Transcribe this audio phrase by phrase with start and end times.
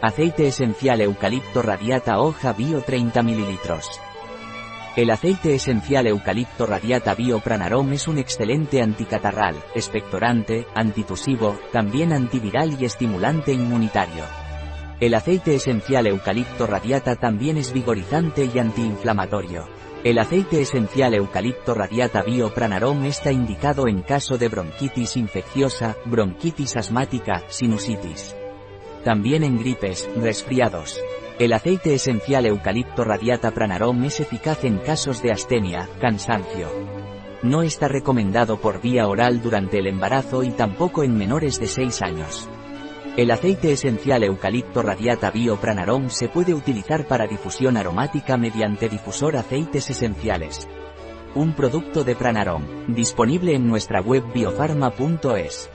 [0.00, 3.58] Aceite esencial eucalipto radiata hoja bio 30 ml.
[4.94, 12.80] El aceite esencial eucalipto radiata bio pranarom es un excelente anticatarral, expectorante, antitusivo, también antiviral
[12.80, 14.22] y estimulante inmunitario.
[15.00, 19.66] El aceite esencial eucalipto radiata también es vigorizante y antiinflamatorio.
[20.04, 26.76] El aceite esencial eucalipto radiata bio pranarom está indicado en caso de bronquitis infecciosa, bronquitis
[26.76, 28.36] asmática, sinusitis.
[29.04, 31.00] También en gripes, resfriados.
[31.38, 36.68] El aceite esencial eucalipto radiata pranarom es eficaz en casos de astenia, cansancio.
[37.42, 42.02] No está recomendado por vía oral durante el embarazo y tampoco en menores de 6
[42.02, 42.48] años.
[43.16, 49.36] El aceite esencial eucalipto radiata bio pranarom se puede utilizar para difusión aromática mediante difusor
[49.36, 50.68] aceites esenciales.
[51.34, 55.70] Un producto de Pranarom, disponible en nuestra web biofarma.es.